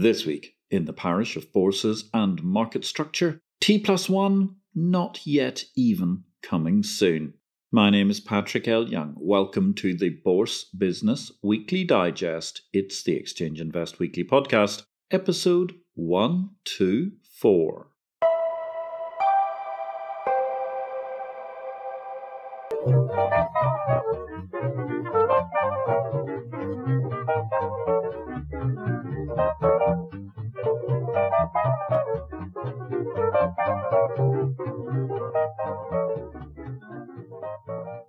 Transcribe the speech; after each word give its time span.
This 0.00 0.24
week, 0.24 0.54
in 0.70 0.84
the 0.84 0.92
parish 0.92 1.34
of 1.34 1.52
bourses 1.52 2.08
and 2.14 2.40
market 2.40 2.84
structure, 2.84 3.40
T 3.60 3.80
plus 3.80 4.08
one, 4.08 4.54
not 4.72 5.26
yet 5.26 5.64
even, 5.74 6.22
coming 6.40 6.84
soon. 6.84 7.34
My 7.72 7.90
name 7.90 8.08
is 8.08 8.20
Patrick 8.20 8.68
L. 8.68 8.88
Young. 8.88 9.16
Welcome 9.18 9.74
to 9.74 9.96
the 9.96 10.10
Bourse 10.10 10.66
Business 10.66 11.32
Weekly 11.42 11.82
Digest. 11.82 12.62
It's 12.72 13.02
the 13.02 13.16
Exchange 13.16 13.60
Invest 13.60 13.98
Weekly 13.98 14.22
Podcast, 14.22 14.84
episode 15.10 15.74
124. 15.94 17.88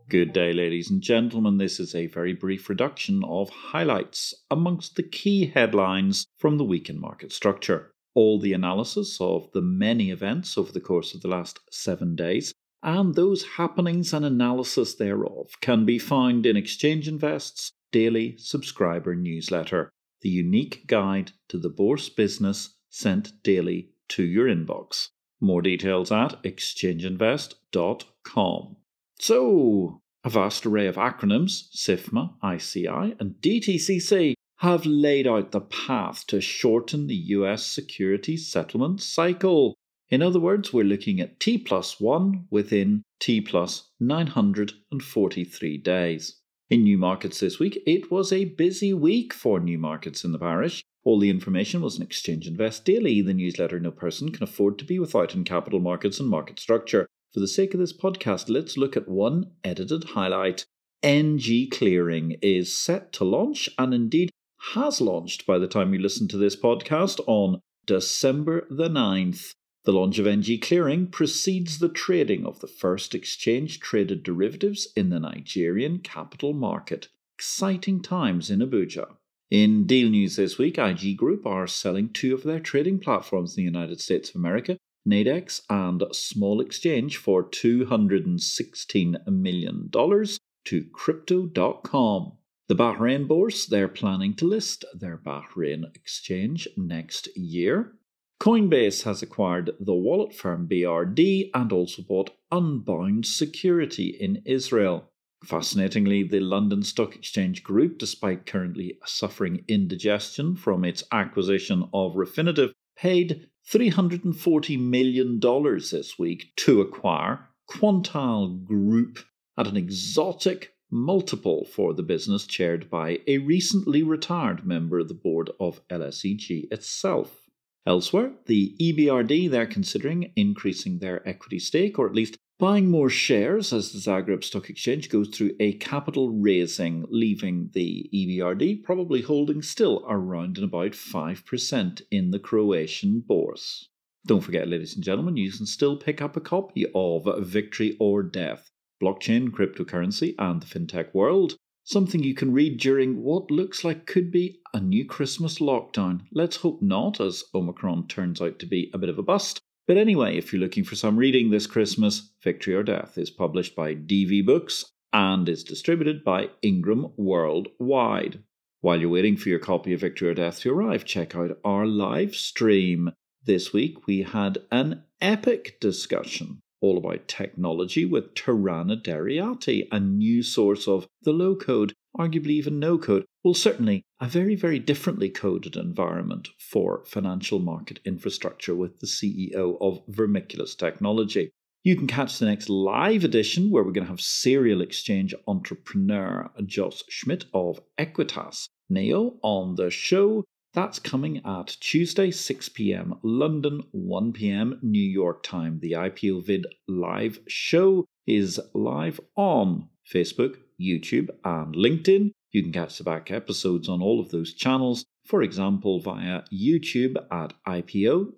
Good 0.10 0.34
day, 0.34 0.52
ladies 0.54 0.90
and 0.90 1.02
gentlemen. 1.04 1.58
This 1.58 1.80
is 1.80 1.94
a 1.94 2.08
very 2.08 2.34
brief 2.34 2.68
reduction 2.68 3.24
of 3.24 3.52
highlights 3.52 4.34
amongst 4.50 4.96
the 4.96 5.04
key 5.04 5.46
headlines 5.46 6.26
from 6.36 6.58
the 6.58 6.64
week 6.64 6.90
in 6.90 7.00
market 7.00 7.32
structure. 7.32 7.92
All 8.16 8.40
the 8.40 8.54
analysis 8.54 9.20
of 9.22 9.52
the 9.54 9.62
many 9.62 10.10
events 10.10 10.58
over 10.58 10.72
the 10.72 10.82
course 10.82 11.14
of 11.14 11.22
the 11.22 11.28
last 11.28 11.60
seven 11.70 12.16
days 12.16 12.52
and 12.82 13.14
those 13.14 13.46
happenings 13.58 14.12
and 14.12 14.26
analysis 14.26 14.96
thereof 14.96 15.52
can 15.62 15.86
be 15.86 16.00
found 16.00 16.48
in 16.48 16.58
Exchange 16.58 17.08
Invest's 17.08 17.72
daily 17.92 18.36
subscriber 18.40 19.14
newsletter, 19.14 19.92
the 20.22 20.30
unique 20.30 20.88
guide 20.88 21.34
to 21.50 21.60
the 21.60 21.70
bourse 21.70 22.10
business 22.10 22.74
sent 22.90 23.44
daily 23.44 23.92
to 24.08 24.24
your 24.24 24.48
inbox. 24.48 25.10
More 25.40 25.62
details 25.62 26.12
at 26.12 26.42
exchangeinvest.com. 26.42 28.76
So, 29.22 30.02
a 30.24 30.30
vast 30.30 30.66
array 30.66 30.88
of 30.88 30.96
acronyms, 30.96 31.70
SIFMA, 31.76 32.36
ICI, 32.42 33.16
and 33.20 33.36
DTCC, 33.42 34.34
have 34.60 34.86
laid 34.86 35.28
out 35.28 35.52
the 35.52 35.60
path 35.60 36.26
to 36.28 36.40
shorten 36.40 37.08
the 37.08 37.16
US 37.16 37.66
securities 37.66 38.48
settlement 38.48 39.02
cycle. 39.02 39.76
In 40.10 40.22
other 40.22 40.40
words, 40.40 40.72
we're 40.72 40.86
looking 40.86 41.20
at 41.20 41.38
T 41.40 41.58
plus 41.58 42.00
1 42.00 42.48
within 42.50 43.04
T 43.20 43.42
plus 43.42 43.90
943 44.00 45.78
days. 45.80 46.38
In 46.70 46.84
new 46.84 46.98
markets 46.98 47.42
this 47.42 47.60
week, 47.60 47.82
it 47.86 48.10
was 48.10 48.32
a 48.32 48.46
busy 48.46 48.94
week 48.94 49.34
for 49.34 49.60
new 49.60 49.78
markets 49.78 50.24
in 50.24 50.32
the 50.32 50.40
parish. 50.40 50.82
All 51.04 51.20
the 51.20 51.30
information 51.30 51.82
was 51.82 51.98
in 51.98 52.04
Exchange 52.04 52.48
Invest 52.48 52.86
Daily, 52.86 53.22
the 53.22 53.34
newsletter 53.34 53.82
no 53.82 53.92
person 53.92 54.32
can 54.32 54.44
afford 54.44 54.80
to 54.80 54.86
be 54.86 54.98
without 54.98 55.36
in 55.36 55.44
capital 55.44 55.82
markets 55.82 56.22
and 56.22 56.30
market 56.30 56.58
structure. 56.58 57.06
For 57.32 57.42
the 57.42 57.48
sake 57.48 57.76
of 57.76 57.80
this 57.80 57.94
podcast, 57.94 58.50
let's 58.50 58.76
look 58.76 58.98
at 58.98 59.08
one 59.08 59.52
edited 59.64 60.04
highlight. 60.04 60.66
NG 61.04 61.70
Clearing 61.70 62.38
is 62.42 62.76
set 62.76 63.14
to 63.14 63.24
launch 63.24 63.70
and 63.78 63.94
indeed 63.94 64.32
has 64.74 65.00
launched 65.00 65.46
by 65.46 65.60
the 65.60 65.68
time 65.68 65.94
you 65.94 66.00
listen 66.00 66.28
to 66.30 66.38
this 66.38 66.56
podcast 66.56 67.20
on 67.28 67.62
December 67.86 68.66
the 68.72 68.90
9th. 68.90 69.54
The 69.84 69.94
launch 69.94 70.18
of 70.18 70.26
NG 70.26 70.60
Clearing 70.60 71.06
precedes 71.06 71.78
the 71.78 71.88
trading 71.88 72.48
of 72.48 72.62
the 72.62 72.68
first 72.68 73.14
exchange 73.14 73.80
traded 73.80 74.24
derivatives 74.24 74.88
in 74.96 75.10
the 75.10 75.20
Nigerian 75.20 76.00
capital 76.00 76.54
market. 76.54 77.10
Exciting 77.38 78.02
times 78.02 78.50
in 78.50 78.60
Abuja. 78.60 79.06
In 79.52 79.86
deal 79.86 80.10
news 80.10 80.36
this 80.36 80.58
week, 80.58 80.80
IG 80.80 81.16
Group 81.16 81.46
are 81.46 81.68
selling 81.68 82.10
two 82.10 82.34
of 82.34 82.42
their 82.42 82.60
trading 82.60 82.98
platforms 82.98 83.56
in 83.56 83.62
the 83.62 83.72
United 83.72 84.02
States 84.02 84.30
of 84.30 84.36
America 84.36 84.80
Nadex 85.08 85.62
and 85.70 86.04
Small 86.12 86.62
Exchange 86.62 87.18
for 87.18 87.44
$216 87.44 89.28
million 89.28 89.90
to 89.92 90.86
Crypto.com. 90.94 92.34
The 92.68 92.76
Bahrain 92.76 93.28
Bourse, 93.28 93.66
they're 93.66 93.88
planning 93.88 94.36
to 94.36 94.46
list 94.46 94.86
their 94.94 95.18
Bahrain 95.18 95.84
exchange 95.96 96.68
next 96.78 97.36
year. 97.36 97.94
Coinbase 98.40 99.04
has 99.04 99.22
acquired 99.22 99.72
the 99.80 99.94
wallet 99.94 100.34
firm 100.34 100.68
BRD 100.68 101.50
and 101.54 101.74
also 101.74 102.04
bought 102.04 102.30
Unbound 102.52 103.26
Security 103.26 104.16
in 104.20 104.42
Israel. 104.46 105.10
Fascinatingly, 105.44 106.24
the 106.24 106.40
London 106.40 106.84
Stock 106.84 107.16
Exchange 107.16 107.64
Group, 107.64 107.98
despite 107.98 108.46
currently 108.46 108.98
suffering 109.06 109.64
indigestion 109.68 110.56
from 110.56 110.86
its 110.86 111.04
acquisition 111.12 111.90
of 111.94 112.14
Refinitiv, 112.14 112.72
paid 112.96 113.48
$340 113.72 114.80
million 114.80 115.40
this 115.40 116.18
week 116.18 116.52
to 116.58 116.82
acquire 116.82 117.48
Quantile 117.70 118.66
Group 118.66 119.20
at 119.58 119.68
an 119.68 119.78
exotic 119.78 120.74
multiple 120.90 121.66
for 121.66 121.94
the 121.94 122.02
business 122.02 122.48
chaired 122.48 122.90
by 122.90 123.20
a 123.28 123.38
recently 123.38 124.02
retired 124.02 124.66
member 124.66 125.00
of 125.00 125.08
the 125.08 125.14
board 125.14 125.52
of 125.60 125.88
LSEG 125.90 126.72
itself. 126.72 127.48
Elsewhere, 127.86 128.32
the 128.48 128.76
EBRD 128.82 129.50
they're 129.52 129.68
considering 129.68 130.32
increasing 130.36 130.98
their 130.98 131.28
equity 131.28 131.60
stake 131.60 132.00
or 132.00 132.08
at 132.08 132.16
least 132.16 132.38
buying 132.60 132.92
more 132.92 133.10
shares 133.10 133.72
as 133.72 133.94
the 133.94 134.00
Zagreb 134.00 134.44
Stock 134.44 134.70
Exchange 134.70 135.10
goes 135.10 135.30
through 135.30 135.56
a 135.62 135.74
capital 135.74 136.30
raising, 136.30 137.06
leaving 137.10 137.70
the 137.74 138.10
EBRD 138.14 138.84
probably 138.84 139.22
holding 139.22 139.62
still 139.62 140.06
around 140.10 140.58
and 140.58 140.66
about 140.66 140.92
5% 140.92 142.02
in 142.12 142.32
the 142.32 142.40
Croatian 142.40 143.22
bourse. 143.22 143.88
Don't 144.28 144.42
forget, 144.42 144.68
ladies 144.68 144.94
and 144.94 145.04
gentlemen, 145.04 145.38
you 145.38 145.50
can 145.50 145.66
still 145.66 145.96
pick 145.96 146.22
up 146.22 146.36
a 146.36 146.42
copy 146.42 146.86
of 146.94 147.28
Victory 147.48 147.96
or 147.98 148.22
Death 148.22 148.70
Blockchain, 149.02 149.50
Cryptocurrency, 149.50 150.36
and 150.38 150.62
the 150.62 150.66
FinTech 150.66 151.14
World. 151.14 151.56
Something 151.86 152.22
you 152.22 152.36
can 152.36 152.52
read 152.52 152.78
during 152.78 153.24
what 153.24 153.50
looks 153.50 153.86
like 153.86 154.06
could 154.06 154.30
be 154.30 154.60
a 154.74 154.82
new 154.82 155.06
Christmas 155.06 155.60
lockdown. 155.60 156.24
Let's 156.34 156.58
hope 156.58 156.82
not, 156.82 157.22
as 157.22 157.46
Omicron 157.56 158.10
turns 158.10 158.42
out 158.42 158.60
to 158.60 158.66
be 158.66 158.92
a 158.94 158.98
bit 158.98 159.10
of 159.10 159.18
a 159.18 159.24
bust. 159.24 159.62
But 159.90 159.98
anyway, 159.98 160.38
if 160.38 160.54
you're 160.54 160.62
looking 160.62 160.84
for 160.84 160.94
some 160.94 161.18
reading 161.18 161.50
this 161.50 161.66
Christmas, 161.66 162.30
Victory 162.44 162.76
or 162.76 162.84
Death 162.84 163.18
is 163.18 163.32
published 163.32 163.76
by 163.76 163.96
DV 163.96 164.46
Books 164.46 164.86
and 165.12 165.50
is 165.50 165.64
distributed 165.64 166.24
by 166.24 166.52
Ingram 166.62 167.12
Worldwide. 167.18 168.44
While 168.82 169.02
you're 169.02 169.10
waiting 169.10 169.36
for 169.36 169.50
your 169.50 169.58
copy 169.58 169.94
of 169.94 170.02
Victory 170.02 170.30
or 170.30 170.36
Death 170.36 170.60
to 170.60 170.72
arrive, 170.72 171.06
check 171.06 171.36
out 171.36 171.58
our 171.66 171.88
live 171.88 172.36
stream. 172.36 173.14
This 173.44 173.74
week 173.74 174.06
we 174.06 174.22
had 174.22 174.60
an 174.72 175.06
epic 175.22 175.80
discussion 175.80 176.60
all 176.82 177.00
about 177.00 177.28
technology 177.28 178.06
with 178.06 178.36
Tirana 178.36 178.96
Deriati, 178.96 179.88
a 179.92 180.00
new 180.00 180.44
source 180.44 180.88
of 180.88 181.08
the 181.24 181.34
low 181.34 181.56
code, 181.56 181.94
arguably 182.16 182.52
even 182.52 182.78
no 182.78 183.00
code, 183.00 183.26
well, 183.44 183.54
certainly 183.54 184.04
a 184.20 184.28
very, 184.28 184.56
very 184.56 184.80
differently 184.80 185.30
coded 185.30 185.76
environment 185.78 186.50
for 186.60 187.06
financial 187.06 187.60
market 187.60 188.00
infrastructure 188.04 188.76
with 188.76 189.00
the 189.00 189.08
CEO 189.08 189.78
of 189.80 190.06
Vermiculus 190.08 190.78
Technology. 190.78 191.50
You 191.84 191.96
can 191.96 192.08
catch 192.08 192.38
the 192.38 192.46
next 192.46 192.70
live 192.70 193.24
edition 193.24 193.72
where 193.72 193.84
we're 193.84 193.94
going 193.94 194.06
to 194.06 194.12
have 194.12 194.20
serial 194.20 194.82
exchange 194.82 195.34
entrepreneur 195.48 196.52
Jos 196.66 197.06
Schmitt 197.08 197.46
of 197.54 197.80
Aequitas 197.98 198.68
NEO 198.90 199.38
on 199.42 199.76
the 199.76 199.90
show. 199.90 200.44
That's 200.74 201.00
coming 201.00 201.42
at 201.46 201.78
Tuesday, 201.80 202.32
6 202.32 202.70
pm 202.70 203.20
London, 203.24 203.84
1 203.92 204.34
pm 204.34 204.80
New 204.84 205.00
York 205.02 205.42
time. 205.44 205.80
The 205.82 205.94
IPO 205.94 206.46
Vid 206.46 206.68
live 206.90 207.40
show 207.48 208.06
is 208.28 208.60
live 208.74 209.22
on 209.38 209.88
Facebook, 210.14 210.58
YouTube, 210.80 211.30
and 211.46 211.74
LinkedIn. 211.74 212.32
You 212.52 212.64
can 212.64 212.72
catch 212.72 212.98
the 212.98 213.04
back 213.04 213.30
episodes 213.30 213.88
on 213.88 214.02
all 214.02 214.20
of 214.20 214.30
those 214.30 214.54
channels, 214.54 215.06
for 215.24 215.44
example, 215.44 216.00
via 216.00 216.42
YouTube 216.52 217.16
at 217.32 217.54
IPO 217.68 218.34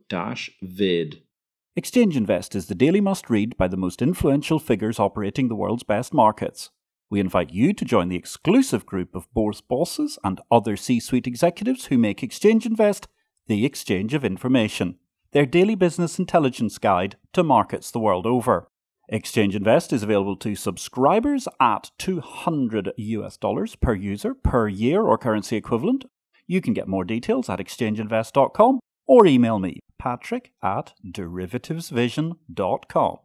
vid. 0.61 1.21
Exchange 1.75 2.17
Invest 2.17 2.53
is 2.53 2.65
the 2.65 2.75
daily 2.75 2.99
must 2.99 3.29
read 3.29 3.55
by 3.55 3.69
the 3.69 3.77
most 3.77 4.01
influential 4.01 4.59
figures 4.59 4.99
operating 4.99 5.47
the 5.47 5.55
world's 5.55 5.83
best 5.83 6.13
markets. 6.13 6.69
We 7.09 7.21
invite 7.21 7.51
you 7.51 7.73
to 7.73 7.85
join 7.85 8.09
the 8.09 8.17
exclusive 8.17 8.85
group 8.85 9.15
of 9.15 9.31
bourse 9.33 9.61
bosses 9.61 10.19
and 10.23 10.41
other 10.51 10.75
C 10.75 10.99
suite 10.99 11.27
executives 11.27 11.85
who 11.85 11.97
make 11.97 12.23
Exchange 12.23 12.65
Invest 12.65 13.07
the 13.47 13.65
exchange 13.65 14.13
of 14.13 14.25
information, 14.25 14.95
their 15.31 15.45
daily 15.45 15.75
business 15.75 16.19
intelligence 16.19 16.77
guide 16.77 17.15
to 17.33 17.43
markets 17.43 17.91
the 17.91 17.99
world 17.99 18.25
over. 18.25 18.70
Exchange 19.13 19.57
Invest 19.57 19.91
is 19.91 20.03
available 20.03 20.37
to 20.37 20.55
subscribers 20.55 21.45
at 21.59 21.91
200 21.97 22.93
US 22.95 23.35
dollars 23.35 23.75
per 23.75 23.93
user 23.93 24.33
per 24.33 24.69
year 24.69 25.01
or 25.01 25.17
currency 25.17 25.57
equivalent. 25.57 26.05
You 26.47 26.61
can 26.61 26.73
get 26.73 26.87
more 26.87 27.03
details 27.03 27.49
at 27.49 27.59
exchangeinvest.com 27.59 28.79
or 29.05 29.27
email 29.27 29.59
me, 29.59 29.81
patrick 29.99 30.53
at 30.63 30.93
derivativesvision.com. 31.05 33.17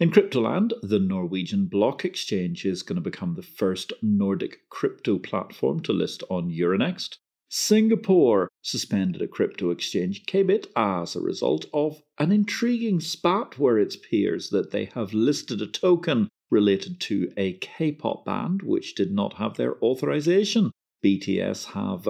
In 0.00 0.10
Cryptoland, 0.10 0.72
the 0.82 1.00
Norwegian 1.00 1.66
Block 1.66 2.06
Exchange 2.06 2.64
is 2.64 2.82
going 2.82 2.96
to 2.96 3.02
become 3.02 3.34
the 3.34 3.42
first 3.42 3.92
Nordic 4.00 4.60
crypto 4.70 5.18
platform 5.18 5.80
to 5.80 5.92
list 5.92 6.22
on 6.30 6.50
Euronext. 6.50 7.18
Singapore 7.48 8.48
suspended 8.60 9.22
a 9.22 9.28
crypto 9.28 9.70
exchange 9.70 10.26
KBIT 10.26 10.66
as 10.74 11.14
a 11.14 11.20
result 11.20 11.66
of 11.72 12.02
an 12.18 12.32
intriguing 12.32 12.98
spat 12.98 13.56
where 13.56 13.78
it 13.78 13.94
appears 13.94 14.50
that 14.50 14.72
they 14.72 14.86
have 14.86 15.14
listed 15.14 15.62
a 15.62 15.66
token 15.68 16.28
related 16.50 17.00
to 17.00 17.32
a 17.36 17.52
K 17.54 17.92
pop 17.92 18.24
band 18.24 18.62
which 18.62 18.96
did 18.96 19.12
not 19.12 19.34
have 19.34 19.56
their 19.56 19.82
authorization. 19.82 20.72
BTS 21.04 21.66
have 21.66 22.08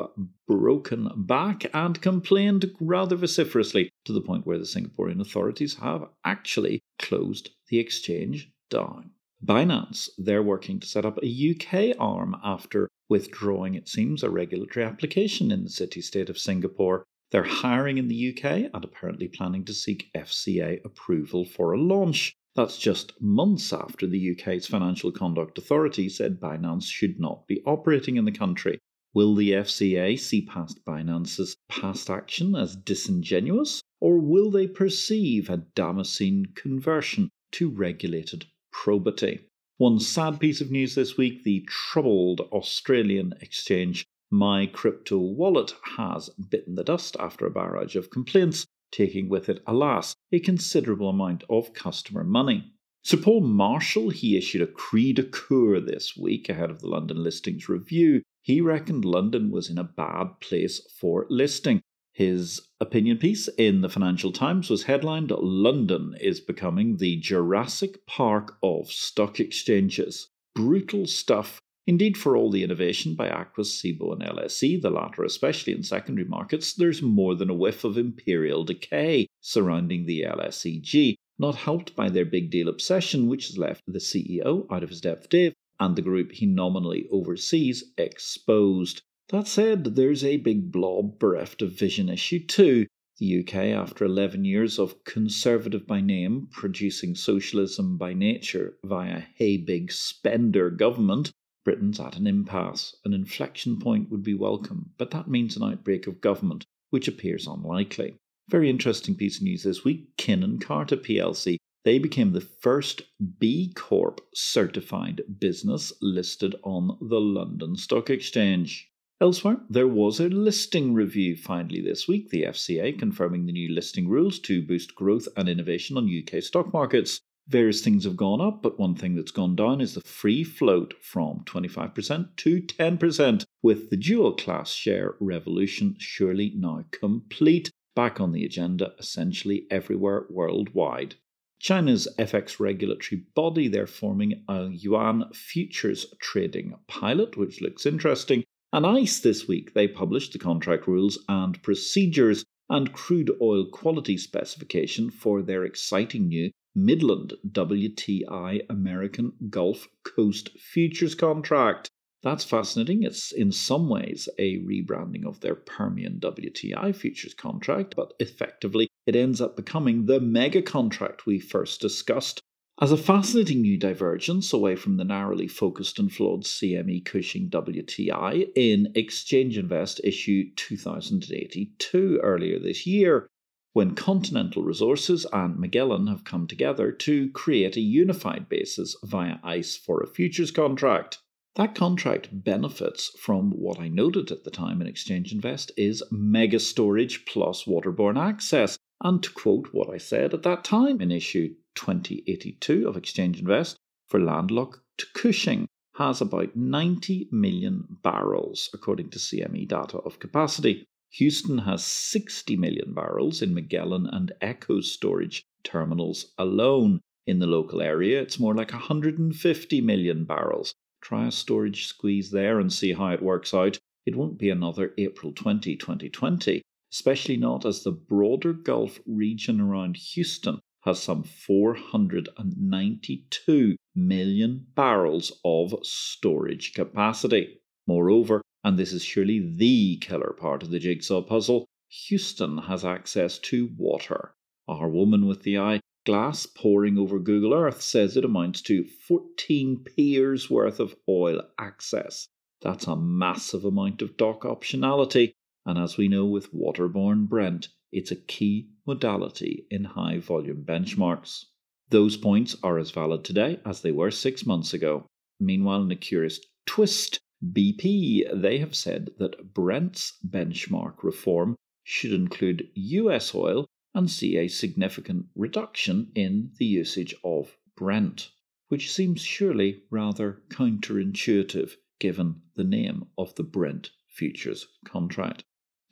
broken 0.49 1.11
back 1.15 1.67
and 1.75 2.01
complained 2.01 2.75
rather 2.81 3.17
vociferously 3.17 3.91
to 4.07 4.15
the 4.15 4.23
point 4.23 4.47
where 4.47 4.59
the 4.59 4.65
Singaporean 4.65 5.21
authorities 5.21 5.75
have 5.75 6.09
actually 6.25 6.81
closed 6.99 7.51
the 7.69 7.79
exchange 7.79 8.51
down. 8.71 9.11
Binance, 9.45 10.09
they're 10.17 10.43
working 10.43 10.81
to 10.81 10.87
set 10.87 11.05
up 11.05 11.19
a 11.23 11.51
UK 11.51 11.95
arm 12.01 12.37
after 12.43 12.89
withdrawing, 13.09 13.75
it 13.75 13.89
seems, 13.89 14.23
a 14.23 14.31
regulatory 14.31 14.85
application 14.85 15.51
in 15.51 15.65
the 15.65 15.71
city 15.71 16.01
state 16.01 16.29
of 16.29 16.39
Singapore. 16.39 17.05
They're 17.31 17.43
hiring 17.43 17.99
in 17.99 18.09
the 18.09 18.31
UK 18.31 18.71
and 18.73 18.85
apparently 18.85 19.29
planning 19.29 19.65
to 19.65 19.75
seek 19.75 20.11
FCA 20.15 20.85
approval 20.85 21.45
for 21.45 21.73
a 21.73 21.81
launch. 21.81 22.35
That's 22.55 22.79
just 22.79 23.21
months 23.21 23.73
after 23.73 24.07
the 24.07 24.31
UK's 24.33 24.67
Financial 24.67 25.13
Conduct 25.13 25.59
Authority 25.59 26.09
said 26.09 26.41
Binance 26.41 26.85
should 26.85 27.21
not 27.21 27.47
be 27.47 27.63
operating 27.67 28.17
in 28.17 28.25
the 28.25 28.33
country. 28.33 28.79
Will 29.13 29.35
the 29.35 29.51
FCA 29.51 30.19
see 30.19 30.43
past 30.43 30.85
Binance's 30.85 31.57
past 31.69 32.11
action 32.11 32.55
as 32.55 32.77
disingenuous, 32.77 33.83
or 34.01 34.19
will 34.19 34.51
they 34.51 34.67
perceive 34.67 35.49
a 35.49 35.59
Damascene 35.75 36.47
conversion 36.55 37.31
to 37.53 37.71
regulated 37.71 38.47
probity? 38.71 39.41
One 39.79 40.01
sad 40.01 40.41
piece 40.41 40.63
of 40.63 40.71
news 40.71 40.95
this 40.95 41.19
week 41.19 41.45
the 41.45 41.61
troubled 41.69 42.41
Australian 42.51 43.35
exchange 43.43 44.07
My 44.31 44.65
Crypto 44.65 45.19
Wallet 45.19 45.75
has 45.99 46.31
bitten 46.31 46.77
the 46.77 46.83
dust 46.83 47.15
after 47.21 47.45
a 47.45 47.51
barrage 47.51 47.95
of 47.95 48.09
complaints, 48.09 48.67
taking 48.91 49.29
with 49.29 49.51
it, 49.51 49.63
alas, 49.67 50.17
a 50.33 50.41
considerable 50.41 51.11
amount 51.11 51.45
of 51.51 51.75
customer 51.75 52.25
money. 52.25 52.73
Sir 53.03 53.19
Paul 53.19 53.43
Marshall, 53.43 54.09
he 54.09 54.39
issued 54.39 54.63
a 54.63 54.67
cri 54.67 55.13
de 55.13 55.25
coeur 55.25 55.79
this 55.79 56.17
week 56.17 56.49
ahead 56.49 56.71
of 56.71 56.81
the 56.81 56.89
London 56.89 57.23
listings 57.23 57.69
review. 57.69 58.23
He 58.41 58.63
reckoned 58.63 59.05
London 59.05 59.51
was 59.51 59.69
in 59.69 59.77
a 59.77 59.85
bad 59.85 60.41
place 60.41 60.81
for 60.99 61.27
listing. 61.29 61.83
His 62.17 62.63
opinion 62.81 63.19
piece 63.19 63.47
in 63.59 63.83
the 63.83 63.91
Financial 63.91 64.33
Times 64.33 64.71
was 64.71 64.85
headlined 64.85 65.31
London 65.31 66.17
is 66.19 66.41
becoming 66.41 66.97
the 66.97 67.17
Jurassic 67.17 68.07
Park 68.07 68.57
of 68.63 68.91
stock 68.91 69.39
exchanges. 69.39 70.31
Brutal 70.55 71.07
stuff. 71.07 71.61
Indeed, 71.87 72.17
for 72.17 72.35
all 72.35 72.51
the 72.51 72.63
innovation 72.63 73.17
by 73.17 73.29
Aquis, 73.29 73.83
Cboe, 73.83 74.15
and 74.15 74.23
LSE, 74.23 74.81
the 74.81 74.89
latter 74.89 75.25
especially 75.25 75.75
in 75.75 75.83
secondary 75.83 76.27
markets, 76.27 76.73
there's 76.73 77.03
more 77.03 77.35
than 77.35 77.51
a 77.51 77.55
whiff 77.55 77.85
of 77.85 77.99
imperial 77.99 78.65
decay 78.65 79.27
surrounding 79.43 80.07
the 80.07 80.23
LSEG, 80.23 81.17
not 81.39 81.55
helped 81.55 81.95
by 81.95 82.09
their 82.09 82.25
big 82.25 82.51
deal 82.51 82.69
obsession, 82.69 83.29
which 83.29 83.49
has 83.49 83.59
left 83.59 83.83
the 83.87 83.99
CEO 83.99 84.67
out 84.73 84.83
of 84.83 84.89
his 84.89 85.03
depth, 85.03 85.29
Dave, 85.29 85.53
and 85.79 85.95
the 85.95 86.01
group 86.01 86.33
he 86.33 86.47
nominally 86.47 87.07
oversees 87.11 87.93
exposed. 87.99 89.03
That 89.31 89.49
said, 89.49 89.97
there's 89.97 90.23
a 90.23 90.37
big 90.37 90.71
blob 90.71 91.19
bereft 91.19 91.61
of 91.61 91.73
vision 91.73 92.09
issue 92.09 92.47
too. 92.47 92.87
The 93.19 93.41
UK, 93.41 93.55
after 93.55 94.05
11 94.05 94.45
years 94.45 94.79
of 94.79 95.03
conservative 95.03 95.85
by 95.85 96.01
name, 96.01 96.49
producing 96.53 97.17
socialism 97.17 97.97
by 97.97 98.13
nature 98.13 98.79
via 98.85 99.25
hey 99.35 99.57
big 99.57 99.91
spender 99.91 100.71
government, 100.71 101.33
Britain's 101.65 101.99
at 101.99 102.17
an 102.17 102.29
impasse. 102.29 102.95
An 103.05 103.13
inflection 103.13 103.81
point 103.81 104.11
would 104.11 104.23
be 104.23 104.35
welcome, 104.35 104.91
but 104.97 105.11
that 105.11 105.29
means 105.29 105.57
an 105.57 105.65
outbreak 105.65 106.07
of 106.07 106.21
government, 106.21 106.65
which 106.91 107.09
appears 107.09 107.49
unlikely. 107.49 108.15
Very 108.49 108.71
interesting 108.71 109.17
piece 109.17 109.39
of 109.39 109.43
news 109.43 109.65
this 109.65 109.83
week 109.83 110.17
Kin 110.17 110.59
& 110.59 110.61
Carta 110.61 110.97
plc. 110.97 111.57
They 111.85 111.99
became 111.99 112.33
the 112.33 112.41
first 112.41 113.03
B 113.41 113.73
Corp 113.75 114.21
certified 114.35 115.23
business 115.41 115.93
listed 116.01 116.55
on 116.63 116.97
the 117.01 117.21
London 117.21 117.77
Stock 117.77 118.09
Exchange. 118.09 118.89
Elsewhere, 119.19 119.57
there 119.71 119.89
was 119.89 120.21
a 120.21 120.29
listing 120.29 120.93
review 120.93 121.37
finally 121.37 121.81
this 121.81 122.07
week, 122.07 122.29
the 122.29 122.43
FCA 122.43 122.99
confirming 122.99 123.47
the 123.47 123.53
new 123.53 123.75
listing 123.75 124.11
rules 124.11 124.39
to 124.41 124.61
boost 124.61 124.95
growth 124.95 125.27
and 125.39 125.49
innovation 125.49 125.97
on 125.97 126.07
UK 126.07 126.43
stock 126.43 126.71
markets. 126.71 127.23
Various 127.49 127.81
things 127.81 128.05
have 128.05 128.19
gone 128.19 128.43
up, 128.43 128.63
but 128.63 128.79
one 128.79 128.95
thing 128.95 129.15
that's 129.15 129.31
gone 129.31 129.57
down 129.57 129.81
is 129.81 129.95
the 129.95 130.03
free 130.03 130.45
float 130.45 130.93
from 131.01 131.45
25% 131.47 132.37
to 132.37 132.61
10%, 132.61 133.45
with 133.63 133.89
the 133.89 133.97
dual 133.97 134.35
class 134.35 134.71
share 134.71 135.15
revolution 135.19 135.97
surely 135.99 136.53
now 136.55 136.85
complete, 136.91 137.71
back 137.95 138.21
on 138.21 138.33
the 138.33 138.45
agenda 138.45 138.93
essentially 138.99 139.67
everywhere 139.71 140.27
worldwide. 140.29 141.15
China's 141.59 142.07
FX 142.19 142.61
regulatory 142.61 143.23
body, 143.35 143.67
they're 143.69 143.87
forming 143.87 144.45
a 144.47 144.67
yuan 144.67 145.33
futures 145.33 146.15
trading 146.21 146.75
pilot, 146.87 147.39
which 147.39 147.63
looks 147.63 147.87
interesting, 147.87 148.45
and 148.77 148.85
ICE 148.85 149.21
this 149.21 149.49
week, 149.49 149.73
they 149.73 149.89
published 149.89 150.35
the 150.35 150.39
contract 150.39 150.87
rules 150.87 151.19
and 151.31 151.63
procedures 151.63 152.45
and 152.69 152.93
crude 152.93 153.31
oil 153.41 153.65
quality 153.65 154.19
specification 154.19 155.11
for 155.11 155.41
their 155.41 155.65
exciting 155.65 156.29
new 156.29 156.51
Midland 156.75 157.33
WTI 157.53 158.67
American 158.69 159.33
Gulf 159.49 159.89
Coast 160.05 160.51
futures 160.59 161.15
contract. 161.15 161.89
That's 162.23 162.45
fascinating. 162.45 163.03
It's 163.03 163.33
in 163.33 163.51
some 163.51 163.89
ways 163.89 164.29
a 164.39 164.59
rebranding 164.59 165.25
of 165.25 165.41
their 165.41 165.55
Permian 165.55 166.21
WTI 166.21 166.95
futures 166.95 167.33
contract, 167.33 167.95
but 167.97 168.13
effectively 168.21 168.89
it 169.07 169.17
ends 169.17 169.41
up 169.41 169.57
becoming 169.57 170.05
the 170.05 170.21
mega 170.21 170.61
contract 170.61 171.25
we 171.25 171.41
first 171.41 171.81
discussed 171.81 172.43
as 172.79 172.93
a 172.93 172.97
fascinating 172.97 173.63
new 173.63 173.79
divergence 173.79 174.53
away 174.53 174.77
from 174.77 174.99
the 174.99 175.05
narrowly 175.05 175.49
focused 175.49 175.99
and 175.99 176.13
flawed 176.13 176.45
CME 176.45 177.07
Cushing 177.07 177.49
WTI 177.49 178.51
in 178.55 178.93
Exchange 178.95 179.57
Invest 179.57 179.99
issue 180.05 180.51
2082 180.57 182.21
earlier 182.23 182.59
this 182.59 182.87
year, 182.87 183.27
when 183.73 183.95
Continental 183.95 184.63
Resources 184.63 185.25
and 185.33 185.59
Magellan 185.59 186.07
have 186.09 186.25
come 186.25 186.47
together 186.47 186.93
to 186.93 187.31
create 187.31 187.79
a 187.79 187.81
unified 187.81 188.47
basis 188.51 188.95
via 189.03 189.37
ICE 189.43 189.75
for 189.79 190.03
a 190.03 190.07
futures 190.07 190.51
contract. 190.51 191.19
That 191.55 191.75
contract 191.75 192.29
benefits 192.31 193.11
from 193.19 193.53
what 193.53 193.81
I 193.81 193.89
noted 193.89 194.31
at 194.31 194.45
the 194.45 194.51
time 194.51 194.83
in 194.83 194.87
Exchange 194.87 195.33
Invest 195.33 195.73
is 195.79 196.03
mega 196.11 196.61
storage 196.61 197.25
plus 197.25 197.65
waterborne 197.65 198.19
access. 198.19 198.77
And 199.03 199.23
to 199.23 199.31
quote 199.31 199.69
what 199.73 199.89
I 199.89 199.97
said 199.97 200.35
at 200.35 200.43
that 200.43 200.63
time 200.65 201.01
in 201.01 201.11
issue 201.11 201.55
2082 201.77 202.89
of 202.89 202.97
Exchange 202.97 203.39
Invest 203.39 203.77
for 204.09 204.19
landlocked 204.19 204.81
Cushing 205.15 205.69
has 205.97 206.21
about 206.21 206.57
90 206.57 207.29
million 207.31 207.99
barrels, 208.03 208.71
according 208.73 209.11
to 209.11 209.19
CME 209.19 209.69
data 209.69 209.99
of 209.99 210.19
capacity. 210.19 210.85
Houston 211.11 211.59
has 211.59 211.85
60 211.85 212.57
million 212.57 212.93
barrels 212.93 213.43
in 213.43 213.55
Magellan 213.55 214.07
and 214.07 214.33
Echo 214.41 214.81
storage 214.81 215.43
terminals 215.65 216.33
alone. 216.39 217.01
In 217.27 217.39
the 217.41 217.47
local 217.47 217.83
area, 217.83 218.23
it's 218.23 218.39
more 218.39 218.55
like 218.55 218.73
150 218.73 219.81
million 219.81 220.25
barrels. 220.25 220.75
Try 221.01 221.27
a 221.27 221.33
storage 221.33 221.87
squeeze 221.87 222.31
there 222.31 222.61
and 222.61 222.73
see 222.73 222.93
how 222.93 223.09
it 223.09 223.23
works 223.23 223.53
out. 223.53 223.79
It 224.05 224.17
won't 224.17 224.39
be 224.39 224.51
another 224.51 224.95
April 224.99 225.33
20, 225.33 225.77
2020, 225.77 226.63
especially 226.93 227.37
not 227.37 227.65
as 227.67 227.83
the 227.83 227.93
broader 227.93 228.53
Gulf 228.53 229.01
region 229.07 229.61
around 229.61 229.97
Houston 229.97 230.61
has 230.87 231.03
some 231.03 231.25
492 231.25 233.77
million 233.95 234.67
barrels 234.75 235.39
of 235.45 235.75
storage 235.83 236.73
capacity. 236.75 237.61
Moreover, 237.87 238.41
and 238.63 238.79
this 238.79 238.93
is 238.93 239.05
surely 239.05 239.41
the 239.41 239.97
killer 239.97 240.35
part 240.39 240.63
of 240.63 240.71
the 240.71 240.79
jigsaw 240.79 241.23
puzzle, 241.23 241.67
Houston 242.09 242.59
has 242.59 242.85
access 242.85 243.39
to 243.39 243.71
water. 243.77 244.35
Our 244.69 244.89
woman 244.89 245.27
with 245.27 245.43
the 245.43 245.59
eye 245.59 245.81
glass 246.05 246.47
poring 246.47 246.99
over 246.99 247.19
Google 247.19 247.53
Earth 247.53 247.83
says 247.83 248.17
it 248.17 248.25
amounts 248.25 248.63
to 248.63 248.85
14 248.85 249.85
piers 249.85 250.49
worth 250.49 250.79
of 250.79 250.95
oil 251.09 251.43
access. 251.59 252.29
That's 252.63 252.87
a 252.87 252.95
massive 252.97 253.65
amount 253.65 254.03
of 254.03 254.17
dock 254.17 254.43
optionality, 254.43 255.33
and 255.65 255.79
as 255.79 255.97
we 255.97 256.07
know 256.09 256.27
with 256.27 256.55
waterborne 256.55 257.29
Brent, 257.29 257.69
it's 257.97 258.11
a 258.11 258.17
key 258.17 258.69
modality 258.87 259.67
in 259.71 259.83
high 259.83 260.19
volume 260.19 260.63
benchmarks. 260.63 261.47
Those 261.89 262.19
points 262.19 262.55
are 262.63 262.79
as 262.79 262.91
valid 262.91 263.25
today 263.25 263.59
as 263.65 263.81
they 263.81 263.91
were 263.91 264.11
six 264.11 264.45
months 264.45 264.75
ago. 264.75 265.07
Meanwhile, 265.41 265.85
in 265.85 265.91
a 265.91 265.97
curious 265.97 266.39
twist, 266.67 267.21
BP 267.43 268.29
they 268.35 268.59
have 268.59 268.75
said 268.75 269.13
that 269.19 269.55
Brent's 269.55 270.19
benchmark 270.29 271.03
reform 271.03 271.57
should 271.85 272.13
include 272.13 272.69
US 272.75 273.35
oil 273.35 273.65
and 273.95 274.11
see 274.11 274.37
a 274.37 274.49
significant 274.49 275.29
reduction 275.35 276.13
in 276.15 276.51
the 276.59 276.67
usage 276.67 277.15
of 277.25 277.57
Brent, 277.79 278.31
which 278.69 278.93
seems 278.93 279.23
surely 279.23 279.85
rather 279.91 280.43
counterintuitive 280.51 281.77
given 281.99 282.43
the 282.57 282.65
name 282.65 283.07
of 283.17 283.35
the 283.37 283.43
Brent 283.43 283.91
futures 284.11 284.67
contract. 284.85 285.45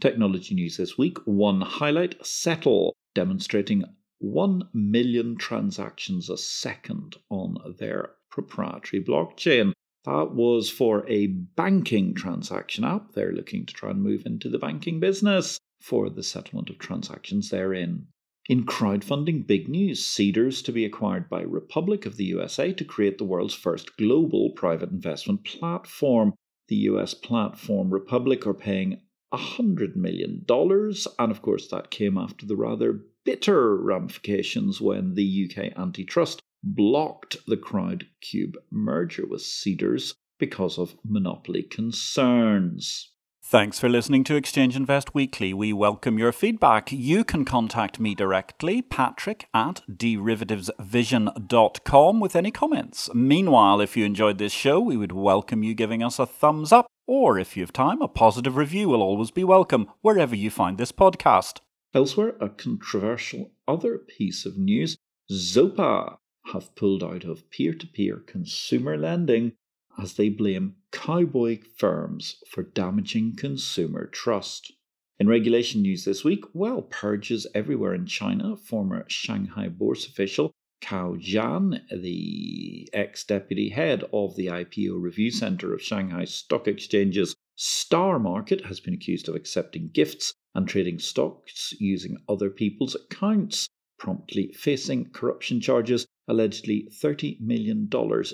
Technology 0.04 0.54
news 0.54 0.76
this 0.76 0.98
week 0.98 1.16
one 1.24 1.62
highlight 1.62 2.22
SETL, 2.22 2.92
demonstrating 3.14 3.84
1 4.18 4.68
million 4.74 5.34
transactions 5.34 6.28
a 6.28 6.36
second 6.36 7.16
on 7.30 7.56
their 7.78 8.10
proprietary 8.30 9.02
blockchain. 9.02 9.72
That 10.04 10.34
was 10.34 10.68
for 10.68 11.08
a 11.08 11.28
banking 11.28 12.12
transaction 12.12 12.84
app. 12.84 13.12
They're 13.12 13.32
looking 13.32 13.64
to 13.64 13.72
try 13.72 13.92
and 13.92 14.02
move 14.02 14.26
into 14.26 14.50
the 14.50 14.58
banking 14.58 15.00
business 15.00 15.58
for 15.80 16.10
the 16.10 16.22
settlement 16.22 16.68
of 16.68 16.78
transactions 16.78 17.48
therein. 17.48 18.06
In 18.46 18.66
crowdfunding, 18.66 19.46
big 19.46 19.70
news 19.70 20.04
Seedrs 20.06 20.62
to 20.64 20.72
be 20.72 20.84
acquired 20.84 21.30
by 21.30 21.40
Republic 21.40 22.04
of 22.04 22.18
the 22.18 22.26
USA 22.26 22.74
to 22.74 22.84
create 22.84 23.16
the 23.16 23.24
world's 23.24 23.54
first 23.54 23.96
global 23.96 24.50
private 24.50 24.90
investment 24.90 25.44
platform. 25.44 26.34
The 26.68 26.76
US 26.92 27.14
platform 27.14 27.88
Republic 27.88 28.46
are 28.46 28.52
paying 28.52 29.00
$100 29.36 29.96
million, 29.96 30.44
and 30.48 31.30
of 31.30 31.42
course, 31.42 31.68
that 31.68 31.90
came 31.90 32.18
after 32.18 32.46
the 32.46 32.56
rather 32.56 33.00
bitter 33.24 33.76
ramifications 33.76 34.80
when 34.80 35.14
the 35.14 35.50
UK 35.50 35.78
antitrust 35.78 36.40
blocked 36.62 37.36
the 37.46 37.56
Crowdcube 37.56 38.54
merger 38.70 39.26
with 39.26 39.42
Seedrs 39.42 40.14
because 40.38 40.78
of 40.78 40.96
monopoly 41.04 41.62
concerns. 41.62 43.10
Thanks 43.46 43.78
for 43.78 43.90
listening 43.90 44.24
to 44.24 44.36
Exchange 44.36 44.74
Invest 44.74 45.14
Weekly. 45.14 45.52
We 45.52 45.74
welcome 45.74 46.18
your 46.18 46.32
feedback. 46.32 46.90
You 46.90 47.24
can 47.24 47.44
contact 47.44 48.00
me 48.00 48.14
directly, 48.14 48.80
patrick 48.80 49.48
at 49.52 49.82
derivativesvision.com, 49.92 52.20
with 52.20 52.34
any 52.34 52.50
comments. 52.50 53.10
Meanwhile, 53.12 53.82
if 53.82 53.98
you 53.98 54.06
enjoyed 54.06 54.38
this 54.38 54.52
show, 54.52 54.80
we 54.80 54.96
would 54.96 55.12
welcome 55.12 55.62
you 55.62 55.74
giving 55.74 56.02
us 56.02 56.18
a 56.18 56.24
thumbs 56.24 56.72
up, 56.72 56.86
or 57.06 57.38
if 57.38 57.56
you 57.56 57.62
have 57.62 57.72
time, 57.72 58.00
a 58.00 58.08
positive 58.08 58.56
review 58.56 58.88
will 58.88 59.02
always 59.02 59.30
be 59.30 59.44
welcome 59.44 59.88
wherever 60.00 60.34
you 60.34 60.50
find 60.50 60.78
this 60.78 60.92
podcast. 60.92 61.60
Elsewhere, 61.94 62.34
a 62.40 62.48
controversial 62.48 63.52
other 63.68 63.98
piece 63.98 64.46
of 64.46 64.58
news 64.58 64.96
Zopa 65.30 66.18
have 66.52 66.74
pulled 66.74 67.02
out 67.02 67.24
of 67.24 67.48
peer 67.50 67.72
to 67.72 67.86
peer 67.86 68.16
consumer 68.18 68.96
lending 68.96 69.52
as 69.98 70.14
they 70.14 70.28
blame 70.28 70.74
cowboy 70.92 71.60
firms 71.76 72.36
for 72.50 72.62
damaging 72.62 73.36
consumer 73.36 74.06
trust. 74.06 74.72
In 75.18 75.28
regulation 75.28 75.82
news 75.82 76.04
this 76.04 76.24
week, 76.24 76.44
well, 76.52 76.82
purges 76.82 77.46
everywhere 77.54 77.94
in 77.94 78.06
China. 78.06 78.56
Former 78.56 79.04
Shanghai 79.08 79.68
Bourse 79.68 80.06
official 80.06 80.52
Cao 80.80 81.16
Jian, 81.16 81.80
the 81.90 82.88
ex 82.92 83.24
deputy 83.24 83.68
head 83.68 84.04
of 84.12 84.36
the 84.36 84.46
IPO 84.46 85.00
Review 85.00 85.30
Center 85.30 85.72
of 85.72 85.82
Shanghai 85.82 86.24
Stock 86.24 86.66
Exchange's 86.66 87.34
Star 87.54 88.18
Market, 88.18 88.64
has 88.66 88.80
been 88.80 88.94
accused 88.94 89.28
of 89.28 89.34
accepting 89.34 89.90
gifts 89.92 90.34
and 90.54 90.68
trading 90.68 90.98
stocks 90.98 91.72
using 91.78 92.16
other 92.28 92.50
people's 92.50 92.94
accounts, 92.94 93.68
promptly 93.98 94.52
facing 94.52 95.10
corruption 95.10 95.60
charges 95.60 96.06
allegedly 96.26 96.88
$30 96.90 97.40
million 97.40 97.88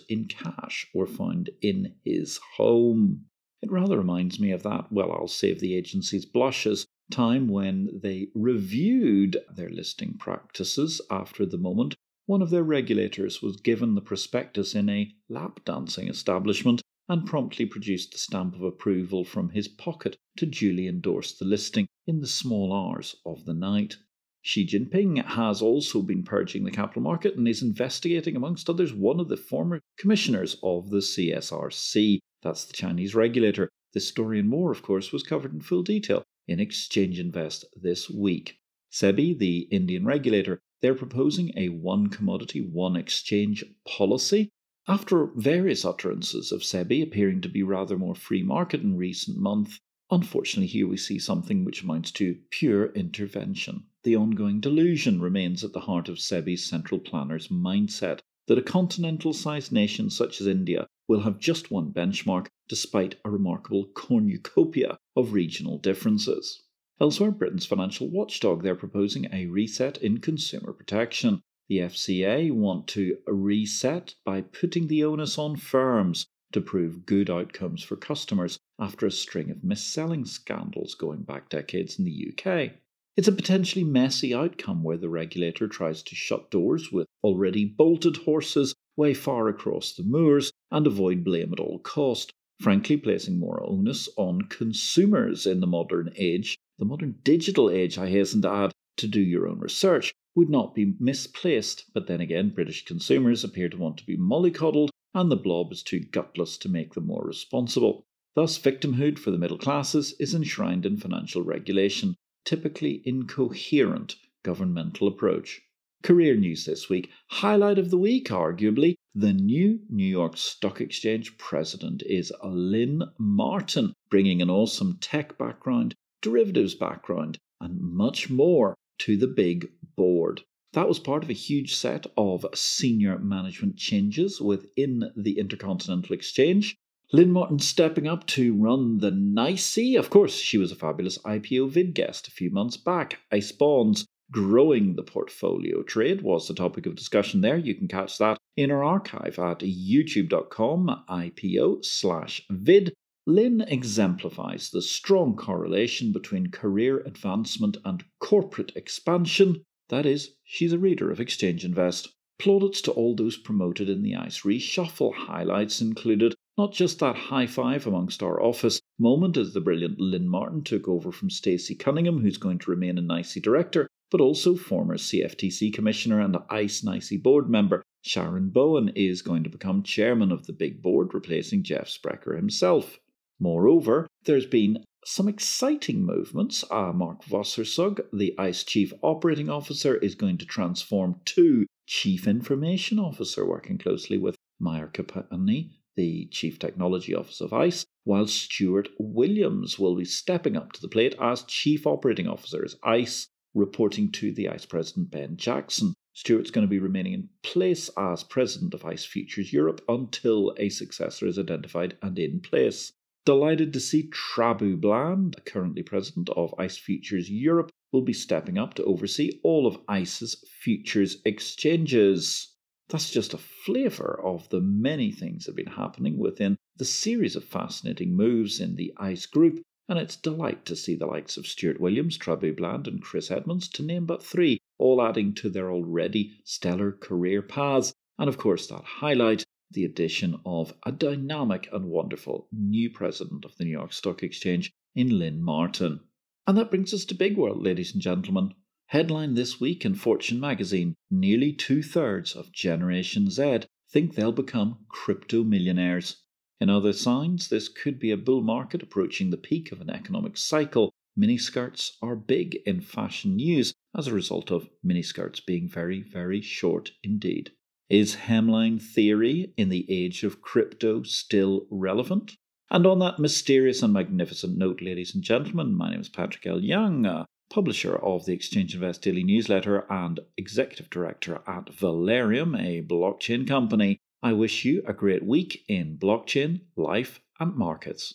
in 0.09 0.25
cash 0.27 0.87
were 0.95 1.07
found 1.07 1.51
in 1.61 1.95
his 2.05 2.39
home. 2.57 3.27
It 3.63 3.71
rather 3.71 3.99
reminds 3.99 4.41
me 4.41 4.53
of 4.53 4.63
that, 4.63 4.91
well, 4.91 5.13
I'll 5.13 5.29
save 5.29 5.61
the 5.61 5.75
agency's 5.75 6.25
blushes, 6.25 6.87
time 7.11 7.49
when 7.49 8.01
they 8.03 8.29
reviewed 8.35 9.37
their 9.55 9.71
listing 9.71 10.17
practices 10.19 11.01
after 11.11 11.45
the 11.45 11.59
moment 11.59 11.95
one 12.31 12.43
of 12.43 12.51
their 12.51 12.63
regulators 12.63 13.43
was 13.43 13.61
given 13.61 13.97
the 13.97 14.01
prospectus 14.01 14.77
in 14.77 14.89
a 14.89 15.13
lap 15.29 15.59
dancing 15.65 16.07
establishment 16.07 16.81
and 17.09 17.27
promptly 17.27 17.67
produced 17.67 18.13
the 18.13 18.19
stamp 18.19 18.55
of 18.55 18.63
approval 18.63 19.25
from 19.25 19.49
his 19.49 19.67
pocket 19.67 20.17
to 20.37 20.47
duly 20.47 20.87
endorse 20.87 21.37
the 21.37 21.45
listing 21.45 21.89
in 22.07 22.21
the 22.21 22.29
small 22.29 22.73
hours 22.73 23.17
of 23.27 23.45
the 23.47 23.53
night. 23.53 23.97
Xi 24.43 24.65
Jinping 24.65 25.25
has 25.27 25.61
also 25.61 26.03
been 26.03 26.23
purging 26.23 26.63
the 26.63 26.71
capital 26.71 27.03
market 27.03 27.35
and 27.35 27.49
is 27.49 27.63
investigating, 27.63 28.37
amongst 28.37 28.71
others, 28.71 28.95
one 28.95 29.19
of 29.19 29.29
the 29.29 29.37
former 29.37 29.81
commissioners 29.99 30.57
of 30.63 30.91
the 30.91 30.99
CSRC. 30.99 32.21
That's 32.45 32.65
the 32.65 32.75
Chinese 32.75 33.13
regulator. 33.13 33.69
This 33.93 34.07
story 34.07 34.39
and 34.39 34.49
more, 34.49 34.71
of 34.71 34.83
course, 34.83 35.11
was 35.11 35.25
covered 35.25 35.53
in 35.53 35.63
full 35.63 35.83
detail 35.83 36.23
in 36.47 36.61
Exchange 36.61 37.19
Invest 37.19 37.65
this 37.75 38.09
week. 38.09 38.57
SEBI, 38.93 39.37
the 39.37 39.69
Indian 39.73 40.05
regulator, 40.05 40.61
they're 40.83 40.95
proposing 40.95 41.53
a 41.57 41.69
one 41.69 42.09
commodity, 42.09 42.61
one 42.61 42.97
exchange 42.97 43.65
policy. 43.87 44.49
After 44.89 45.27
various 45.37 45.85
utterances 45.85 46.53
of 46.53 46.63
SEBI 46.63 47.03
appearing 47.03 47.41
to 47.43 47.49
be 47.49 47.63
rather 47.63 47.99
more 47.99 48.15
free 48.15 48.43
market 48.43 48.81
in 48.81 48.97
recent 48.97 49.39
months, 49.39 49.81
Unfortunately, 50.13 50.67
here 50.67 50.89
we 50.89 50.97
see 50.97 51.21
something 51.21 51.65
which 51.65 51.85
amounts 51.85 52.11
to 52.11 52.39
pure 52.51 52.87
intervention. 52.95 53.85
The 54.03 54.17
ongoing 54.17 54.59
delusion 54.59 55.21
remains 55.21 55.63
at 55.63 55.73
the 55.73 55.81
heart 55.81 56.09
of 56.09 56.19
SEBI's 56.19 56.65
central 56.65 56.99
planner's 56.99 57.47
mindset 57.47 58.19
that 58.49 58.59
a 58.59 58.63
continental 58.63 59.33
sized 59.33 59.71
nation 59.71 60.11
such 60.11 60.41
as 60.41 60.49
India 60.49 60.89
will 61.07 61.21
have 61.21 61.39
just 61.39 61.71
one 61.71 61.93
benchmark 61.93 62.49
despite 62.69 63.21
a 63.25 63.31
remarkable 63.31 63.87
cornucopia 63.95 64.99
of 65.15 65.33
regional 65.33 65.79
differences. 65.79 66.65
Elsewhere, 67.03 67.31
Britain's 67.31 67.65
financial 67.65 68.09
watchdog, 68.11 68.63
they're 68.63 68.75
proposing 68.75 69.27
a 69.33 69.47
reset 69.47 69.97
in 70.03 70.19
consumer 70.19 70.75
protection. 70.75 71.41
The 71.71 71.79
FCA 71.79 72.53
want 72.53 72.89
to 72.89 73.17
reset 73.27 74.15
by 74.23 74.43
putting 74.43 74.87
the 74.87 75.05
onus 75.05 75.39
on 75.39 75.57
firms 75.57 76.27
to 76.53 76.61
prove 76.61 77.07
good 77.07 77.31
outcomes 77.31 77.83
for 77.83 77.97
customers 77.97 78.59
after 78.79 79.07
a 79.07 79.11
string 79.11 79.51
of 79.51 79.65
mis-selling 79.65 80.27
scandals 80.27 80.95
going 80.95 81.23
back 81.23 81.49
decades 81.49 81.99
in 81.99 82.05
the 82.05 82.35
UK. 82.35 82.73
It's 83.17 83.29
a 83.29 83.33
potentially 83.33 83.85
messy 83.85 84.35
outcome 84.35 84.83
where 84.83 84.99
the 84.99 85.09
regulator 85.09 85.69
tries 85.69 86.03
to 86.03 86.15
shut 86.15 86.51
doors 86.51 86.93
with 86.93 87.07
already 87.25 87.65
bolted 87.65 88.19
horses 88.19 88.75
way 88.97 89.15
far 89.15 89.49
across 89.49 89.95
the 89.95 90.03
moors 90.03 90.53
and 90.71 90.87
avoid 90.87 91.25
blame 91.25 91.55
at 91.55 91.61
all 91.61 91.79
cost, 91.79 92.31
frankly 92.61 92.99
placing 92.99 93.39
more 93.39 93.63
onus 93.65 94.11
on 94.19 94.43
consumers 94.43 95.47
in 95.47 95.61
the 95.61 95.67
modern 95.67 96.13
age, 96.17 96.59
the 96.81 96.87
modern 96.87 97.15
digital 97.25 97.71
age, 97.71 97.99
I 97.99 98.09
hasten 98.09 98.41
to 98.41 98.51
add, 98.51 98.73
to 98.97 99.07
do 99.07 99.21
your 99.21 99.47
own 99.47 99.61
research 99.61 100.15
would 100.35 100.49
not 100.49 100.75
be 100.75 100.95
misplaced, 100.99 101.85
but 101.93 102.07
then 102.07 102.23
again, 102.23 102.49
British 102.49 102.87
consumers 102.87 103.45
appear 103.45 103.69
to 103.69 103.77
want 103.77 103.99
to 103.99 104.07
be 104.07 104.17
mollycoddled 104.17 104.89
and 105.13 105.31
the 105.31 105.37
blob 105.37 105.73
is 105.73 105.83
too 105.83 106.01
gutless 106.01 106.57
to 106.57 106.71
make 106.71 106.95
them 106.95 107.07
more 107.07 107.23
responsible. 107.23 108.07
Thus, 108.35 108.59
victimhood 108.59 109.19
for 109.19 109.31
the 109.31 109.37
middle 109.37 109.59
classes 109.59 110.15
is 110.19 110.35
enshrined 110.35 110.87
in 110.87 110.97
financial 110.97 111.43
regulation, 111.43 112.17
typically 112.47 113.03
incoherent 113.05 114.17
governmental 114.43 115.07
approach. 115.07 115.61
Career 116.03 116.35
news 116.35 116.65
this 116.65 116.89
week. 116.89 117.11
Highlight 117.27 117.79
of 117.79 117.91
the 117.91 117.99
week, 117.99 118.29
arguably, 118.29 118.95
the 119.15 119.35
new 119.35 119.81
New 119.91 120.09
York 120.09 120.39
Stock 120.39 120.81
Exchange 120.81 121.37
president 121.37 122.03
is 122.07 122.33
Lynn 122.43 123.03
Martin, 123.19 123.93
bringing 124.09 124.41
an 124.41 124.49
awesome 124.49 124.97
tech 124.99 125.37
background, 125.37 125.95
derivatives 126.23 126.75
background, 126.75 127.39
and 127.61 127.81
much 127.81 128.31
more 128.31 128.75
to 128.99 129.17
the 129.17 129.27
big 129.27 129.71
board. 129.97 130.43
That 130.73 130.89
was 130.89 130.99
part 130.99 131.25
of 131.25 131.31
a 131.31 131.35
huge 131.35 131.75
set 131.75 132.07
of 132.17 132.47
senior 132.55 133.19
management 133.19 133.77
changes 133.77 134.41
within 134.41 135.11
the 135.17 135.39
Intercontinental 135.39 136.15
Exchange. 136.15 136.77
Lynn 137.13 137.33
Martin 137.33 137.59
stepping 137.59 138.07
up 138.07 138.25
to 138.29 138.55
run 138.55 138.99
the 138.99 139.11
NYSE. 139.11 139.99
Of 139.99 140.11
course, 140.11 140.37
she 140.37 140.59
was 140.59 140.71
a 140.71 140.77
fabulous 140.77 141.19
IPO 141.19 141.71
vid 141.71 141.95
guest 141.95 142.29
a 142.29 142.31
few 142.31 142.51
months 142.51 142.77
back. 142.77 143.19
ICE 143.33 143.51
Bonds 143.51 144.07
growing 144.31 144.95
the 144.95 145.03
portfolio 145.03 145.83
trade 145.83 146.23
was 146.23 146.47
the 146.47 146.55
topic 146.55 146.87
of 146.87 146.95
discussion 146.95 147.41
there. 147.41 147.57
You 147.57 147.75
can 147.75 147.89
catch 147.89 148.19
that 148.19 148.39
in 148.57 148.71
our 148.71 148.85
archive 148.85 149.41
at 149.41 149.59
youtube.com 149.59 151.05
IPO 151.09 151.85
slash 151.85 152.43
vid. 152.49 152.95
Lynn 153.31 153.61
exemplifies 153.61 154.71
the 154.71 154.83
strong 154.83 155.37
correlation 155.37 156.11
between 156.11 156.51
career 156.51 156.99
advancement 157.01 157.77
and 157.85 158.03
corporate 158.19 158.73
expansion 158.75 159.63
that 159.91 160.07
is, 160.07 160.37
she's 160.45 160.73
a 160.73 160.79
reader 160.79 161.11
of 161.11 161.19
Exchange 161.19 161.65
Invest. 161.65 162.09
Plaudits 162.39 162.81
to 162.83 162.93
all 162.93 163.17
those 163.17 163.37
promoted 163.37 163.89
in 163.89 164.03
the 164.03 164.15
ICE 164.15 164.41
reshuffle. 164.43 165.13
Highlights 165.15 165.81
included 165.81 166.35
not 166.57 166.73
just 166.73 167.01
that 167.01 167.17
high 167.17 167.49
five 167.49 167.89
amongst 167.89 168.23
our 168.23 168.41
office 168.41 168.81
moment 169.01 169.37
as 169.37 169.53
the 169.53 169.61
brilliant 169.61 169.99
Lynn 169.99 170.29
Martin 170.29 170.63
took 170.63 170.87
over 170.89 171.11
from 171.11 171.29
Stacey 171.29 171.75
Cunningham, 171.75 172.21
who's 172.21 172.37
going 172.37 172.61
to 172.61 172.71
remain 172.71 172.99
a 172.99 173.03
NYSE 173.03 173.43
director, 173.43 173.89
but 174.11 174.21
also 174.21 174.55
former 174.57 174.97
CFTC 174.97 175.73
commissioner 175.73 176.21
and 176.21 176.37
ICE 176.51 176.83
NYSE 176.83 177.21
board 177.23 177.51
member 177.51 177.85
Sharon 178.03 178.51
Bowen 178.51 178.91
is 178.97 179.23
going 179.23 179.45
to 179.45 179.51
become 179.51 179.83
chairman 179.83 180.33
of 180.33 180.47
the 180.47 180.53
big 180.53 180.83
board, 180.83 181.15
replacing 181.15 181.65
Jeff 181.65 181.89
Sprecher 181.89 182.37
himself. 182.37 182.99
Moreover, 183.41 184.07
there's 184.25 184.45
been 184.45 184.85
some 185.07 185.27
exciting 185.27 186.05
movements. 186.05 186.63
Uh, 186.71 186.93
Mark 186.93 187.25
Wassersug, 187.25 188.01
the 188.13 188.35
ICE 188.39 188.63
Chief 188.65 188.93
Operating 189.01 189.49
Officer, 189.49 189.97
is 189.97 190.15
going 190.15 190.37
to 190.39 190.45
transform 190.45 191.21
to 191.25 191.65
Chief 191.87 192.29
Information 192.29 192.99
Officer, 192.99 193.47
working 193.47 193.79
closely 193.79 194.19
with 194.19 194.37
Mayur 194.61 194.93
Kapani, 194.93 195.71
the 195.97 196.27
Chief 196.27 196.59
Technology 196.59 197.15
Officer 197.15 197.47
of 197.47 197.55
ICE, 197.55 197.87
while 198.05 198.27
Stuart 198.27 198.91
Williams 198.99 199.79
will 199.79 199.97
be 199.97 200.05
stepping 200.05 200.55
up 200.55 200.73
to 200.73 200.81
the 200.83 200.89
plate 200.89 201.15
as 201.19 201.43
Chief 201.45 201.87
Operating 201.87 202.29
Officer 202.29 202.63
as 202.63 202.77
ICE, 202.83 203.27
reporting 203.55 204.13
to 204.13 204.33
the 204.33 204.51
ICE 204.51 204.67
President 204.67 205.11
Ben 205.11 205.39
Jackson. 205.39 205.95
Stuart's 206.13 206.51
going 206.51 206.67
to 206.67 206.71
be 206.71 206.79
remaining 206.79 207.15
in 207.15 207.29
place 207.43 207.89
as 207.97 208.23
President 208.23 208.75
of 208.75 208.85
ICE 208.85 209.05
Futures 209.05 209.51
Europe 209.51 209.81
until 209.89 210.55
a 210.59 210.69
successor 210.69 211.27
is 211.27 211.39
identified 211.39 211.97
and 212.03 212.19
in 212.19 212.41
place. 212.41 212.93
Delighted 213.27 213.75
to 213.75 213.81
see 213.81 214.09
Trabue 214.09 214.77
Bland, 214.77 215.45
currently 215.45 215.83
President 215.83 216.31
of 216.31 216.55
ICE 216.59 216.79
Futures 216.79 217.31
Europe, 217.31 217.71
will 217.93 218.01
be 218.01 218.15
stepping 218.15 218.57
up 218.57 218.73
to 218.75 218.85
oversee 218.85 219.41
all 219.43 219.67
of 219.67 219.79
ICE's 219.89 220.43
futures 220.63 221.21
exchanges. 221.25 222.55
That's 222.89 223.11
just 223.11 223.35
a 223.35 223.39
flavour 223.39 224.19
of 224.25 224.49
the 224.49 224.61
many 224.61 225.13
things 225.13 225.45
that 225.45 225.51
have 225.51 225.57
been 225.57 225.75
happening 225.75 226.17
within 226.17 226.57
the 226.77 226.85
series 226.87 227.37
of 227.37 227.45
fascinating 227.45 228.17
moves 228.17 228.59
in 228.59 228.77
the 228.77 228.95
ICE 228.97 229.27
group, 229.27 229.61
and 229.87 229.99
it's 229.99 230.17
delight 230.17 230.65
to 230.65 230.75
see 230.75 230.95
the 230.95 231.07
likes 231.07 231.37
of 231.37 231.47
Stuart 231.47 231.79
Williams, 231.79 232.17
Trabue 232.17 232.55
Bland, 232.55 232.89
and 232.89 233.03
Chris 233.03 233.31
Edmonds, 233.31 233.69
to 233.69 233.83
name 233.83 234.07
but 234.07 234.23
three, 234.23 234.61
all 234.79 235.03
adding 235.03 235.35
to 235.35 235.51
their 235.51 235.71
already 235.71 236.41
stellar 236.45 236.93
career 236.93 237.43
paths, 237.43 237.93
and 238.19 238.29
of 238.29 238.39
course 238.39 238.67
that 238.69 238.83
highlight 238.83 239.45
the 239.71 239.85
addition 239.85 240.41
of 240.45 240.75
a 240.85 240.93
dynamic 240.93 241.69
and 241.73 241.87
wonderful 241.87 242.49
new 242.53 242.91
president 242.91 243.45
of 243.45 243.57
the 243.57 243.65
New 243.65 243.71
York 243.71 243.93
Stock 243.93 244.23
Exchange 244.23 244.73
in 244.95 245.19
Lynn 245.19 245.43
Martin. 245.43 246.01
And 246.47 246.59
that 246.59 246.71
brings 246.71 246.93
us 246.93 247.05
to 247.05 247.15
Big 247.15 247.37
World, 247.37 247.63
ladies 247.63 247.93
and 247.93 248.03
gentlemen. 248.03 248.55
Headline 248.87 249.35
this 249.35 249.61
week 249.61 249.85
in 249.85 249.95
Fortune 249.95 250.41
magazine 250.41 250.97
nearly 251.11 251.53
two 251.53 251.83
thirds 251.83 252.35
of 252.35 252.51
Generation 252.51 253.31
Z 253.31 253.61
think 253.89 254.15
they'll 254.15 254.33
become 254.33 254.85
crypto 254.89 255.45
millionaires. 255.45 256.25
In 256.61 256.69
other 256.69 256.93
signs, 256.93 257.49
this 257.49 257.69
could 257.69 257.99
be 257.99 258.11
a 258.11 258.17
bull 258.17 258.43
market 258.43 258.83
approaching 258.83 259.31
the 259.31 259.37
peak 259.37 259.71
of 259.71 259.81
an 259.81 259.91
economic 259.91 260.37
cycle. 260.37 260.93
Miniskirts 261.17 261.93
are 262.03 262.17
big 262.17 262.57
in 262.67 262.81
fashion 262.81 263.37
news 263.37 263.73
as 263.97 264.07
a 264.07 264.15
result 264.15 264.51
of 264.51 264.69
miniskirts 264.85 265.45
being 265.45 265.69
very, 265.69 266.03
very 266.03 266.41
short 266.41 266.91
indeed. 267.03 267.53
Is 267.91 268.15
hemline 268.29 268.81
theory 268.81 269.53
in 269.57 269.69
the 269.69 269.85
age 269.89 270.23
of 270.23 270.41
crypto 270.41 271.03
still 271.03 271.67
relevant? 271.71 272.37
And 272.71 272.87
on 272.87 273.01
that 273.01 273.19
mysterious 273.19 273.83
and 273.83 273.93
magnificent 273.93 274.57
note, 274.57 274.81
ladies 274.81 275.13
and 275.13 275.25
gentlemen, 275.25 275.75
my 275.75 275.91
name 275.91 276.01
is 276.01 276.09
Patrick 276.09 276.47
L. 276.47 276.61
Young, 276.61 277.27
publisher 277.53 277.97
of 277.97 278.27
the 278.27 278.33
Exchange 278.33 278.77
Invest 278.77 279.03
Daily 279.03 279.25
newsletter 279.25 279.87
and 279.91 280.21
executive 280.37 280.89
director 280.89 281.41
at 281.49 281.67
Valerium, 281.67 282.57
a 282.57 282.81
blockchain 282.81 283.45
company. 283.49 283.99
I 284.23 284.35
wish 284.35 284.65
you 284.65 284.85
a 284.87 284.93
great 284.93 285.25
week 285.25 285.65
in 285.67 285.99
blockchain, 285.99 286.61
life, 286.77 287.19
and 287.41 287.57
markets. 287.57 288.15